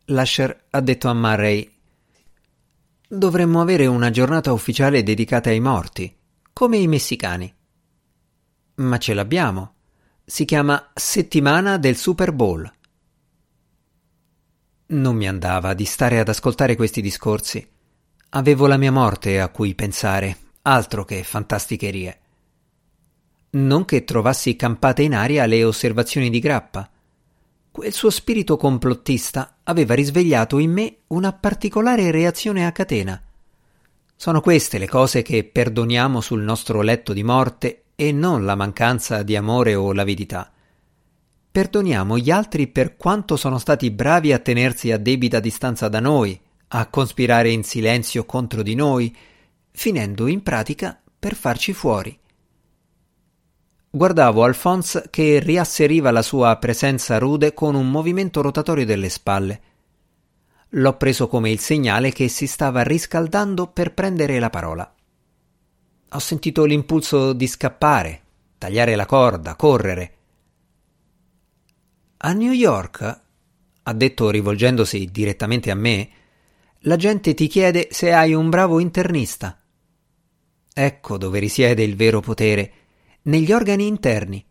Lasher 0.05 0.65
ha 0.69 0.81
detto 0.81 1.07
a 1.07 1.15
Murray 1.15 1.67
Dovremmo 3.07 3.59
avere 3.59 3.87
una 3.87 4.11
giornata 4.11 4.53
ufficiale 4.53 5.01
dedicata 5.01 5.49
ai 5.49 5.59
morti, 5.59 6.15
come 6.53 6.77
i 6.77 6.85
messicani. 6.85 7.51
Ma 8.75 8.99
ce 8.99 9.15
l'abbiamo 9.15 9.77
si 10.29 10.45
chiama 10.45 10.91
Settimana 10.93 11.77
del 11.79 11.95
Super 11.95 12.31
Bowl. 12.31 12.71
Non 14.85 15.15
mi 15.15 15.27
andava 15.27 15.73
di 15.73 15.85
stare 15.85 16.19
ad 16.19 16.29
ascoltare 16.29 16.75
questi 16.75 17.01
discorsi. 17.01 17.67
Avevo 18.29 18.67
la 18.67 18.77
mia 18.77 18.91
morte 18.91 19.41
a 19.41 19.49
cui 19.49 19.73
pensare, 19.73 20.37
altro 20.61 21.03
che 21.03 21.23
fantasticherie. 21.23 22.19
Non 23.51 23.85
che 23.85 24.03
trovassi 24.03 24.55
campate 24.55 25.01
in 25.01 25.15
aria 25.15 25.47
le 25.47 25.63
osservazioni 25.63 26.29
di 26.29 26.39
Grappa. 26.39 26.87
quel 27.71 27.91
suo 27.91 28.11
spirito 28.11 28.55
complottista 28.55 29.57
aveva 29.63 29.95
risvegliato 29.95 30.59
in 30.59 30.71
me 30.71 30.97
una 31.07 31.33
particolare 31.33 32.11
reazione 32.11 32.67
a 32.67 32.71
catena. 32.71 33.19
Sono 34.15 34.41
queste 34.41 34.77
le 34.77 34.87
cose 34.87 35.23
che 35.23 35.43
perdoniamo 35.43 36.21
sul 36.21 36.43
nostro 36.43 36.81
letto 36.81 37.13
di 37.13 37.23
morte 37.23 37.85
e 38.01 38.13
non 38.13 38.45
la 38.45 38.55
mancanza 38.55 39.23
di 39.23 39.35
amore 39.35 39.75
o 39.75 39.91
l'avidità. 39.91 40.49
Perdoniamo 41.51 42.17
gli 42.17 42.31
altri 42.31 42.67
per 42.67 42.95
quanto 42.95 43.35
sono 43.35 43.57
stati 43.57 43.91
bravi 43.91 44.31
a 44.31 44.39
tenersi 44.39 44.93
a 44.93 44.97
debita 44.97 45.41
distanza 45.41 45.89
da 45.89 45.99
noi, 45.99 46.39
a 46.69 46.87
cospirare 46.87 47.49
in 47.49 47.65
silenzio 47.65 48.23
contro 48.23 48.63
di 48.63 48.73
noi, 48.73 49.13
finendo 49.71 50.27
in 50.27 50.41
pratica 50.43 50.97
per 51.19 51.35
farci 51.35 51.73
fuori. 51.73 52.17
Guardavo 53.89 54.45
Alphonse 54.45 55.07
che 55.09 55.39
riasseriva 55.39 56.09
la 56.11 56.21
sua 56.21 56.55
presenza 56.55 57.17
rude 57.17 57.53
con 57.53 57.75
un 57.75 57.91
movimento 57.91 58.39
rotatorio 58.39 58.85
delle 58.85 59.09
spalle. 59.09 59.61
L'ho 60.69 60.95
preso 60.95 61.27
come 61.27 61.51
il 61.51 61.59
segnale 61.59 62.13
che 62.13 62.29
si 62.29 62.47
stava 62.47 62.81
riscaldando 62.81 63.67
per 63.67 63.93
prendere 63.93 64.39
la 64.39 64.49
parola. 64.49 64.89
Ho 66.11 66.19
sentito 66.19 66.65
l'impulso 66.65 67.33
di 67.33 67.47
scappare, 67.47 68.21
tagliare 68.57 68.95
la 68.95 69.05
corda, 69.05 69.55
correre. 69.55 70.13
A 72.17 72.33
New 72.33 72.51
York, 72.51 73.21
ha 73.83 73.93
detto 73.93 74.29
rivolgendosi 74.29 75.09
direttamente 75.11 75.71
a 75.71 75.75
me, 75.75 76.09
la 76.83 76.95
gente 76.95 77.33
ti 77.33 77.47
chiede 77.47 77.89
se 77.91 78.13
hai 78.13 78.33
un 78.33 78.49
bravo 78.49 78.79
internista. 78.79 79.61
Ecco 80.73 81.17
dove 81.17 81.39
risiede 81.39 81.83
il 81.83 81.95
vero 81.95 82.21
potere 82.21 82.73
negli 83.23 83.51
organi 83.51 83.85
interni. 83.85 84.45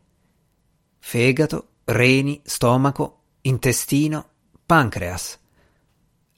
Fegato, 0.99 1.69
reni, 1.85 2.41
stomaco, 2.45 3.21
intestino, 3.43 4.29
pancreas. 4.65 5.39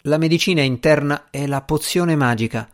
La 0.02 0.16
medicina 0.16 0.62
interna 0.62 1.28
è 1.30 1.46
la 1.46 1.62
pozione 1.62 2.16
magica. 2.16 2.70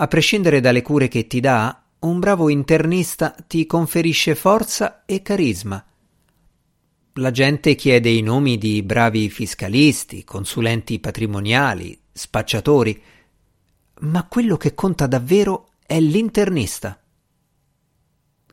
A 0.00 0.08
prescindere 0.08 0.60
dalle 0.60 0.80
cure 0.80 1.08
che 1.08 1.26
ti 1.26 1.40
dà, 1.40 1.84
un 1.98 2.20
bravo 2.20 2.48
internista 2.48 3.34
ti 3.46 3.66
conferisce 3.66 4.34
forza 4.34 5.04
e 5.04 5.20
carisma. 5.20 5.84
La 7.14 7.30
gente 7.30 7.74
chiede 7.74 8.08
i 8.08 8.22
nomi 8.22 8.56
di 8.56 8.82
bravi 8.82 9.28
fiscalisti, 9.28 10.24
consulenti 10.24 11.00
patrimoniali, 11.00 12.00
spacciatori, 12.10 12.98
ma 14.00 14.26
quello 14.26 14.56
che 14.56 14.72
conta 14.72 15.06
davvero 15.06 15.72
è 15.86 16.00
l'internista. 16.00 16.98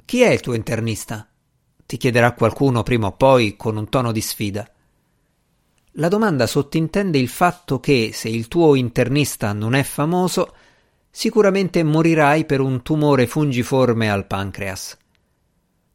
Chi 0.03 0.21
è 0.21 0.29
il 0.29 0.41
tuo 0.41 0.53
internista? 0.53 1.29
ti 1.85 1.95
chiederà 1.95 2.33
qualcuno 2.33 2.83
prima 2.83 3.07
o 3.07 3.13
poi 3.13 3.55
con 3.55 3.77
un 3.77 3.87
tono 3.87 4.11
di 4.11 4.19
sfida. 4.19 4.69
La 5.91 6.09
domanda 6.09 6.45
sottintende 6.45 7.17
il 7.17 7.29
fatto 7.29 7.79
che 7.79 8.11
se 8.13 8.27
il 8.27 8.49
tuo 8.49 8.75
internista 8.75 9.53
non 9.53 9.75
è 9.75 9.83
famoso, 9.83 10.53
sicuramente 11.09 11.83
morirai 11.83 12.45
per 12.45 12.59
un 12.59 12.81
tumore 12.81 13.27
fungiforme 13.27 14.09
al 14.09 14.27
pancreas. 14.27 14.97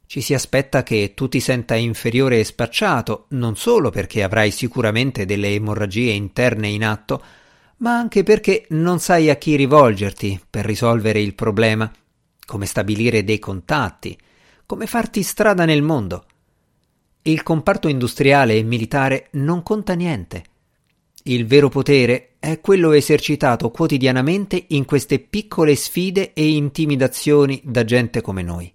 Ci 0.05 0.21
si 0.21 0.33
aspetta 0.33 0.83
che 0.83 1.13
tu 1.15 1.27
ti 1.27 1.39
senta 1.39 1.75
inferiore 1.75 2.39
e 2.39 2.43
spacciato, 2.43 3.25
non 3.29 3.55
solo 3.55 3.89
perché 3.89 4.21
avrai 4.21 4.51
sicuramente 4.51 5.25
delle 5.25 5.49
emorragie 5.49 6.11
interne 6.11 6.67
in 6.67 6.85
atto, 6.85 7.23
ma 7.77 7.97
anche 7.97 8.23
perché 8.23 8.65
non 8.69 8.99
sai 8.99 9.29
a 9.29 9.35
chi 9.35 9.55
rivolgerti 9.55 10.39
per 10.49 10.65
risolvere 10.65 11.19
il 11.19 11.33
problema 11.33 11.91
come 12.45 12.65
stabilire 12.65 13.23
dei 13.23 13.39
contatti, 13.39 14.17
come 14.65 14.85
farti 14.85 15.23
strada 15.23 15.65
nel 15.65 15.81
mondo. 15.81 16.25
Il 17.23 17.41
comparto 17.41 17.87
industriale 17.87 18.55
e 18.55 18.63
militare 18.63 19.29
non 19.31 19.63
conta 19.63 19.93
niente. 19.93 20.43
Il 21.25 21.45
vero 21.45 21.69
potere 21.69 22.35
è 22.39 22.59
quello 22.59 22.91
esercitato 22.91 23.71
quotidianamente 23.71 24.65
in 24.69 24.83
queste 24.83 25.19
piccole 25.19 25.73
sfide 25.73 26.33
e 26.33 26.49
intimidazioni 26.49 27.61
da 27.63 27.85
gente 27.85 28.19
come 28.19 28.41
noi. 28.41 28.69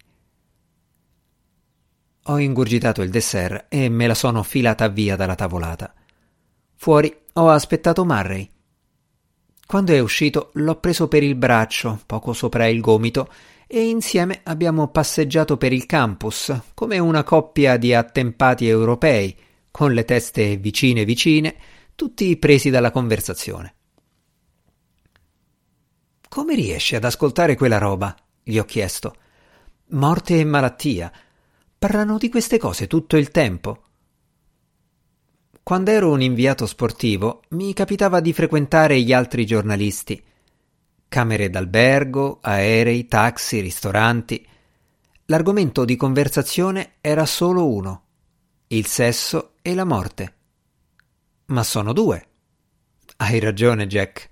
Ho 2.24 2.38
ingurgitato 2.38 3.02
il 3.02 3.10
dessert 3.10 3.66
e 3.68 3.90
me 3.90 4.06
la 4.06 4.14
sono 4.14 4.42
filata 4.42 4.88
via 4.88 5.14
dalla 5.14 5.34
tavolata. 5.34 5.92
Fuori 6.74 7.14
ho 7.34 7.50
aspettato 7.50 8.06
Marray. 8.06 8.48
Quando 9.66 9.92
è 9.92 9.98
uscito 9.98 10.48
l'ho 10.54 10.76
preso 10.76 11.06
per 11.06 11.22
il 11.22 11.34
braccio, 11.34 12.00
poco 12.06 12.32
sopra 12.32 12.66
il 12.66 12.80
gomito, 12.80 13.30
e 13.66 13.86
insieme 13.86 14.40
abbiamo 14.44 14.88
passeggiato 14.88 15.58
per 15.58 15.74
il 15.74 15.84
campus 15.84 16.58
come 16.72 16.98
una 16.98 17.22
coppia 17.24 17.76
di 17.76 17.92
attempati 17.92 18.66
europei, 18.66 19.36
con 19.70 19.92
le 19.92 20.06
teste 20.06 20.56
vicine 20.56 21.04
vicine, 21.04 21.54
tutti 21.98 22.36
presi 22.36 22.70
dalla 22.70 22.92
conversazione. 22.92 23.74
Come 26.28 26.54
riesci 26.54 26.94
ad 26.94 27.02
ascoltare 27.02 27.56
quella 27.56 27.78
roba? 27.78 28.14
gli 28.40 28.56
ho 28.56 28.64
chiesto. 28.64 29.16
Morte 29.88 30.38
e 30.38 30.44
malattia. 30.44 31.10
Parlano 31.76 32.16
di 32.16 32.28
queste 32.28 32.56
cose 32.56 32.86
tutto 32.86 33.16
il 33.16 33.32
tempo. 33.32 33.82
Quando 35.64 35.90
ero 35.90 36.12
un 36.12 36.22
inviato 36.22 36.66
sportivo 36.66 37.42
mi 37.48 37.72
capitava 37.72 38.20
di 38.20 38.32
frequentare 38.32 39.00
gli 39.00 39.12
altri 39.12 39.44
giornalisti 39.44 40.22
camere 41.08 41.50
d'albergo, 41.50 42.38
aerei, 42.42 43.06
taxi, 43.08 43.58
ristoranti. 43.58 44.46
L'argomento 45.24 45.84
di 45.84 45.96
conversazione 45.96 46.92
era 47.00 47.26
solo 47.26 47.66
uno, 47.66 48.02
il 48.68 48.86
sesso 48.86 49.54
e 49.62 49.74
la 49.74 49.84
morte. 49.84 50.37
Ma 51.48 51.62
sono 51.62 51.92
due. 51.92 52.26
Hai 53.16 53.38
ragione, 53.38 53.86
Jack. 53.86 54.28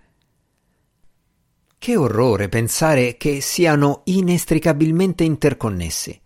Che 1.79 1.97
orrore 1.97 2.49
pensare 2.49 3.17
che 3.17 3.41
siano 3.41 4.03
inestricabilmente 4.05 5.25
interconnessi. 5.25 6.21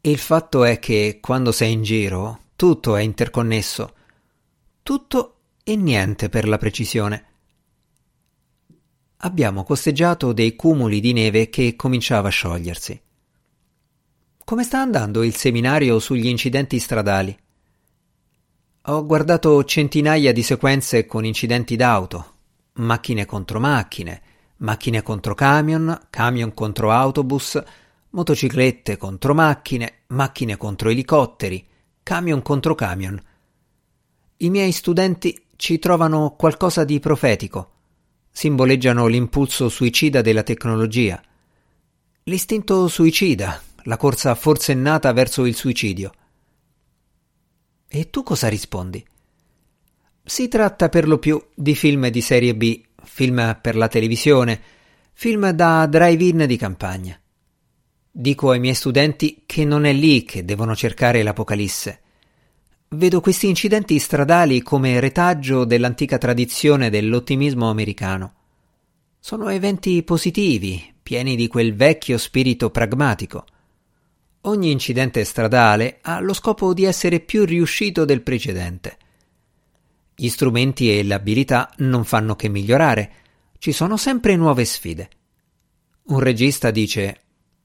Il 0.00 0.18
fatto 0.18 0.64
è 0.64 0.78
che 0.78 1.18
quando 1.20 1.52
sei 1.52 1.72
in 1.72 1.82
giro 1.82 2.40
tutto 2.56 2.96
è 2.96 3.02
interconnesso. 3.02 3.94
Tutto 4.82 5.36
e 5.62 5.76
niente 5.76 6.28
per 6.28 6.48
la 6.48 6.58
precisione 6.58 7.26
abbiamo 9.24 9.64
costeggiato 9.64 10.32
dei 10.32 10.56
cumuli 10.56 11.00
di 11.00 11.12
neve 11.12 11.48
che 11.48 11.76
cominciava 11.76 12.28
a 12.28 12.30
sciogliersi. 12.30 13.00
Come 14.44 14.64
sta 14.64 14.80
andando 14.80 15.22
il 15.22 15.34
seminario 15.34 15.98
sugli 15.98 16.26
incidenti 16.26 16.78
stradali? 16.78 17.36
Ho 18.86 19.06
guardato 19.06 19.62
centinaia 19.62 20.32
di 20.32 20.42
sequenze 20.42 21.06
con 21.06 21.24
incidenti 21.24 21.76
d'auto, 21.76 22.32
macchine 22.74 23.24
contro 23.26 23.60
macchine, 23.60 24.22
macchine 24.56 25.02
contro 25.02 25.34
camion, 25.34 26.08
camion 26.10 26.52
contro 26.52 26.90
autobus, 26.90 27.62
motociclette 28.10 28.96
contro 28.96 29.34
macchine, 29.34 29.98
macchine 30.08 30.56
contro 30.56 30.88
elicotteri, 30.88 31.64
camion 32.02 32.42
contro 32.42 32.74
camion. 32.74 33.22
I 34.38 34.50
miei 34.50 34.72
studenti 34.72 35.44
ci 35.54 35.78
trovano 35.78 36.34
qualcosa 36.36 36.82
di 36.82 36.98
profetico 36.98 37.70
simboleggiano 38.32 39.06
l'impulso 39.06 39.68
suicida 39.68 40.22
della 40.22 40.42
tecnologia. 40.42 41.22
L'istinto 42.24 42.88
suicida, 42.88 43.62
la 43.84 43.96
corsa 43.96 44.34
forsennata 44.34 45.12
verso 45.12 45.44
il 45.44 45.54
suicidio. 45.54 46.12
E 47.94 48.08
tu 48.08 48.22
cosa 48.22 48.48
rispondi? 48.48 49.04
Si 50.24 50.48
tratta 50.48 50.88
per 50.88 51.06
lo 51.06 51.18
più 51.18 51.38
di 51.54 51.74
film 51.74 52.08
di 52.08 52.22
serie 52.22 52.54
B, 52.54 52.82
film 53.02 53.58
per 53.60 53.76
la 53.76 53.86
televisione, 53.86 54.58
film 55.12 55.50
da 55.50 55.84
drive-in 55.84 56.46
di 56.46 56.56
campagna. 56.56 57.20
Dico 58.10 58.48
ai 58.48 58.60
miei 58.60 58.72
studenti 58.72 59.42
che 59.44 59.66
non 59.66 59.84
è 59.84 59.92
lì 59.92 60.24
che 60.24 60.42
devono 60.42 60.74
cercare 60.74 61.22
l'Apocalisse. 61.22 62.00
Vedo 62.88 63.20
questi 63.20 63.48
incidenti 63.48 63.98
stradali 63.98 64.62
come 64.62 64.98
retaggio 64.98 65.66
dell'antica 65.66 66.16
tradizione 66.16 66.88
dell'ottimismo 66.88 67.68
americano. 67.68 68.34
Sono 69.20 69.50
eventi 69.50 70.02
positivi, 70.02 70.94
pieni 71.02 71.36
di 71.36 71.46
quel 71.46 71.74
vecchio 71.74 72.16
spirito 72.16 72.70
pragmatico. 72.70 73.44
Ogni 74.44 74.72
incidente 74.72 75.22
stradale 75.24 75.98
ha 76.02 76.18
lo 76.18 76.32
scopo 76.32 76.74
di 76.74 76.84
essere 76.84 77.20
più 77.20 77.44
riuscito 77.44 78.04
del 78.04 78.22
precedente. 78.22 78.96
Gli 80.16 80.28
strumenti 80.28 80.98
e 80.98 81.04
l'abilità 81.04 81.70
non 81.78 82.04
fanno 82.04 82.34
che 82.34 82.48
migliorare, 82.48 83.12
ci 83.58 83.70
sono 83.70 83.96
sempre 83.96 84.34
nuove 84.34 84.64
sfide. 84.64 85.08
Un 86.06 86.18
regista 86.18 86.72
dice 86.72 87.20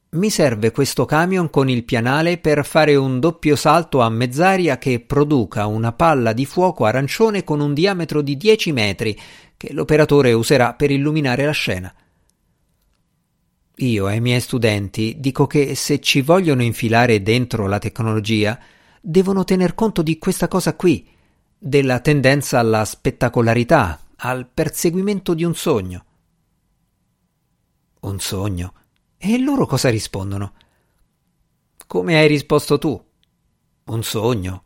mi 0.10 0.30
serve 0.30 0.72
questo 0.72 1.06
camion 1.06 1.50
con 1.50 1.68
il 1.68 1.84
pianale 1.84 2.38
per 2.38 2.64
fare 2.64 2.96
un 2.96 3.20
doppio 3.20 3.56
salto 3.56 4.00
a 4.00 4.10
mezz'aria 4.10 4.78
che 4.78 5.00
produca 5.00 5.66
una 5.66 5.92
palla 5.92 6.32
di 6.32 6.46
fuoco 6.46 6.86
arancione 6.86 7.44
con 7.44 7.60
un 7.60 7.74
diametro 7.74 8.22
di 8.22 8.38
10 8.38 8.72
metri 8.72 9.20
che 9.58 9.74
l'operatore 9.74 10.32
userà 10.32 10.76
per 10.76 10.92
illuminare 10.92 11.44
la 11.44 11.52
scena. 11.52 11.94
Io 13.80 14.08
ai 14.08 14.20
miei 14.22 14.40
studenti 14.40 15.18
dico 15.20 15.46
che 15.46 15.76
se 15.76 16.00
ci 16.00 16.22
vogliono 16.22 16.64
infilare 16.64 17.22
dentro 17.22 17.68
la 17.68 17.78
tecnologia, 17.78 18.60
devono 19.00 19.44
tener 19.44 19.76
conto 19.76 20.02
di 20.02 20.18
questa 20.18 20.48
cosa 20.48 20.76
qui, 20.76 21.08
della 21.56 22.00
tendenza 22.00 22.58
alla 22.58 22.84
spettacolarità, 22.86 24.00
al 24.18 24.48
perseguimento 24.52 25.36
di 25.36 25.44
un 25.44 25.54
sogno. 25.54 26.06
Un 28.00 28.20
sogno? 28.20 28.74
E 29.16 29.38
loro 29.38 29.68
cosa 29.68 29.90
rispondono? 29.90 30.54
Come 31.86 32.18
hai 32.18 32.28
risposto 32.28 32.80
tu? 32.80 33.00
Un 33.86 34.04
sogno. 34.04 34.64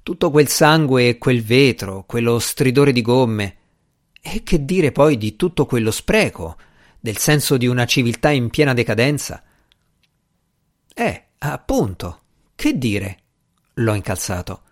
Tutto 0.00 0.30
quel 0.30 0.46
sangue 0.46 1.08
e 1.08 1.18
quel 1.18 1.42
vetro, 1.42 2.04
quello 2.06 2.38
stridore 2.38 2.92
di 2.92 3.02
gomme. 3.02 3.56
E 4.20 4.44
che 4.44 4.64
dire 4.64 4.92
poi 4.92 5.18
di 5.18 5.34
tutto 5.34 5.66
quello 5.66 5.90
spreco, 5.90 6.56
del 7.02 7.16
senso 7.16 7.56
di 7.56 7.66
una 7.66 7.84
civiltà 7.84 8.30
in 8.30 8.48
piena 8.48 8.74
decadenza? 8.74 9.42
Eh, 10.94 11.24
appunto, 11.38 12.20
che 12.54 12.78
dire? 12.78 13.18
L'ho 13.74 13.94
incalzato. 13.94 14.62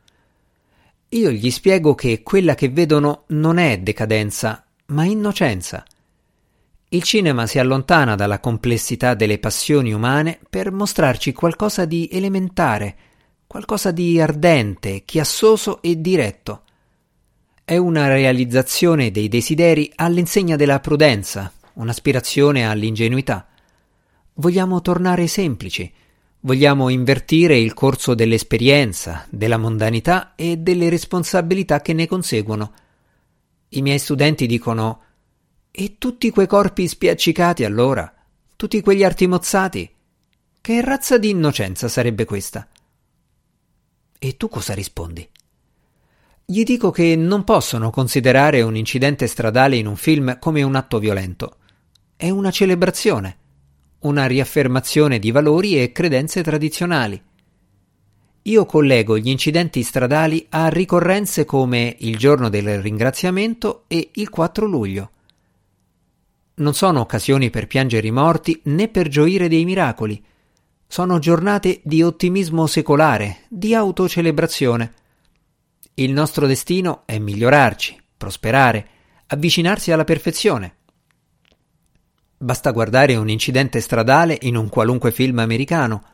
Io 1.09 1.31
gli 1.33 1.51
spiego 1.51 1.97
che 1.97 2.23
quella 2.23 2.55
che 2.55 2.69
vedono 2.69 3.25
non 3.29 3.59
è 3.59 3.81
decadenza, 3.81 4.65
ma 4.87 5.05
innocenza. 5.05 5.85
Il 6.91 7.03
cinema 7.03 7.49
si 7.49 7.59
allontana 7.59 8.15
dalla 8.15 8.39
complessità 8.39 9.15
delle 9.15 9.41
passioni 9.41 9.93
umane 9.93 10.39
per 10.49 10.71
mostrarci 10.71 11.33
qualcosa 11.33 11.85
di 11.85 12.09
elementare, 12.13 12.97
qualcosa 13.49 13.91
di 13.91 14.21
ardente, 14.21 15.03
chiassoso 15.05 15.83
e 15.83 16.01
diretto. 16.01 16.63
È 17.65 17.77
una 17.77 18.07
realizzazione 18.07 19.11
dei 19.11 19.27
desideri 19.27 19.91
all'insegna 19.97 20.55
della 20.55 20.79
prudenza, 20.79 21.53
un'aspirazione 21.81 22.69
all'ingenuità. 22.69 23.49
Vogliamo 24.35 24.81
tornare 24.81 25.27
semplici, 25.27 25.93
Vogliamo 26.43 26.89
invertire 26.89 27.59
il 27.59 27.75
corso 27.75 28.15
dell'esperienza, 28.15 29.27
della 29.29 29.59
mondanità 29.59 30.35
e 30.37 30.57
delle 30.57 30.89
responsabilità 30.89 31.83
che 31.83 31.93
ne 31.93 32.07
conseguono. 32.07 32.73
I 33.69 33.83
miei 33.83 33.99
studenti 33.99 34.47
dicono 34.47 35.03
E 35.71 35.97
tutti 35.99 36.31
quei 36.31 36.47
corpi 36.47 36.89
spiaccicati 36.89 37.63
allora? 37.63 38.11
Tutti 38.57 38.81
quegli 38.81 39.05
arti 39.05 39.27
mozzati? 39.27 39.95
Che 40.63 40.81
razza 40.81 41.19
di 41.19 41.29
innocenza 41.29 41.89
sarebbe 41.89 42.25
questa? 42.25 42.67
E 44.19 44.37
tu 44.39 44.49
cosa 44.49 44.73
rispondi? 44.73 45.29
Gli 46.47 46.63
dico 46.63 46.91
che 46.91 47.17
non 47.17 47.45
possono 47.45 47.91
considerare 47.91 48.63
un 48.63 48.77
incidente 48.77 49.27
stradale 49.27 49.77
in 49.77 49.87
un 49.87 49.97
film 49.97 50.39
come 50.39 50.63
un 50.63 50.75
atto 50.75 50.99
violento. 50.99 51.59
È 52.21 52.29
una 52.29 52.51
celebrazione 52.51 53.39
una 54.01 54.27
riaffermazione 54.27 55.19
di 55.19 55.31
valori 55.31 55.81
e 55.81 55.91
credenze 55.91 56.43
tradizionali. 56.43 57.19
Io 58.43 58.67
collego 58.67 59.17
gli 59.17 59.31
incidenti 59.31 59.83
stradali 59.83 60.47
a 60.51 60.69
ricorrenze 60.69 61.47
come 61.47 61.97
il 62.01 62.19
giorno 62.19 62.51
del 62.51 62.83
ringraziamento 62.83 63.85
e 63.89 64.11
il 64.13 64.29
4 64.29 64.67
luglio. 64.67 65.11
Non 66.57 66.75
sono 66.75 67.01
occasioni 67.01 67.49
per 67.49 67.67
piangere 67.67 68.07
i 68.07 68.11
morti 68.11 68.61
né 68.65 68.89
per 68.89 69.09
gioire 69.09 69.49
dei 69.49 69.65
miracoli. 69.65 70.23
Sono 70.87 71.19
giornate 71.19 71.81
di 71.85 72.03
ottimismo 72.03 72.67
secolare, 72.67 73.45
di 73.49 73.75
autocelebrazione. 73.75 74.93
Il 75.95 76.13
nostro 76.13 76.47
destino 76.47 77.05
è 77.07 77.19
migliorarci, 77.19 77.99
prosperare, 78.15 78.89
avvicinarsi 79.29 79.91
alla 79.91 80.05
perfezione. 80.05 80.77
Basta 82.43 82.71
guardare 82.71 83.17
un 83.17 83.29
incidente 83.29 83.83
stradale 83.83 84.39
in 84.41 84.57
un 84.57 84.71
qualunque 84.71 85.13
film 85.13 85.41
americano. 85.41 86.05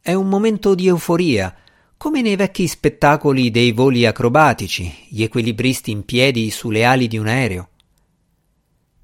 È 0.00 0.12
un 0.12 0.28
momento 0.28 0.74
di 0.74 0.88
euforia, 0.88 1.54
come 1.96 2.22
nei 2.22 2.34
vecchi 2.34 2.66
spettacoli 2.66 3.52
dei 3.52 3.70
voli 3.70 4.04
acrobatici, 4.04 4.92
gli 5.08 5.22
equilibristi 5.22 5.92
in 5.92 6.04
piedi 6.04 6.50
sulle 6.50 6.84
ali 6.84 7.06
di 7.06 7.18
un 7.18 7.28
aereo. 7.28 7.68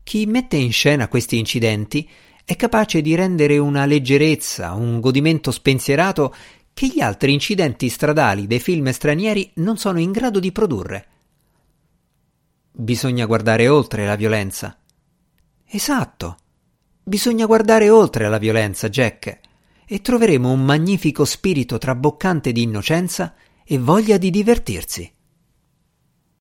Chi 0.03 0.27
mette 0.27 0.57
in 0.57 0.73
scena 0.73 1.07
questi 1.07 1.39
incidenti 1.39 2.09
è 2.45 2.57
capace 2.57 3.01
di 3.01 3.15
rendere 3.15 3.57
una 3.57 3.87
leggerezza, 3.87 4.73
un 4.73 4.99
godimento 4.99 5.53
spensierato 5.53 6.35
che 6.75 6.89
gli 6.89 7.01
altri 7.01 7.33
incidenti 7.33 7.89
stradali 7.89 8.49
dei 8.49 8.59
film 8.59 8.91
stranieri 8.91 9.53
non 9.55 9.77
sono 9.77 10.01
in 10.01 10.11
grado 10.11 10.41
di 10.41 10.51
produrre. 10.51 11.07
Bisogna 12.73 13.25
guardare 13.27 13.69
oltre 13.69 14.05
la 14.05 14.17
violenza. 14.17 14.77
Esatto. 15.73 16.39
Bisogna 17.11 17.46
guardare 17.46 17.90
oltre 17.90 18.29
la 18.29 18.38
violenza, 18.38 18.88
Jack, 18.88 19.40
e 19.85 20.01
troveremo 20.01 20.49
un 20.49 20.64
magnifico 20.64 21.25
spirito 21.25 21.77
traboccante 21.77 22.53
di 22.53 22.62
innocenza 22.62 23.35
e 23.64 23.79
voglia 23.79 24.16
di 24.16 24.31
divertirsi. 24.31 25.12